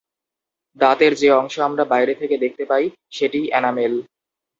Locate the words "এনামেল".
3.51-3.93